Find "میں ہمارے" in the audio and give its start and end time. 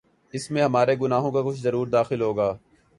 0.51-0.95